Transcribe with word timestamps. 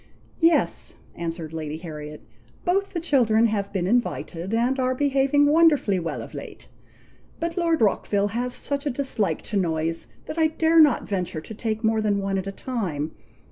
"Yes," 0.39 0.95
answered 1.13 1.53
Lady 1.53 1.77
Harriet, 1.77 2.23
"both 2.65 2.91
the 2.93 2.99
children 2.99 3.45
have 3.45 3.71
been 3.71 3.85
invited, 3.85 4.51
and 4.51 4.79
are 4.79 4.95
behaving 4.95 5.45
wonderfully 5.45 5.99
well 5.99 6.23
of 6.23 6.33
late, 6.33 6.67
but 7.39 7.55
Lord 7.55 7.81
Rockville 7.81 8.29
has 8.29 8.55
such 8.55 8.87
a 8.87 8.89
dislike 8.89 9.43
to 9.43 9.57
noise, 9.57 10.07
that 10.25 10.39
I 10.39 10.47
dare 10.47 10.79
not 10.79 11.07
venture 11.07 11.41
to 11.41 11.53
take 11.53 11.83
more 11.83 12.01
than 12.01 12.17
one 12.17 12.39
at 12.39 12.47
a 12.47 12.51
time. 12.51 13.11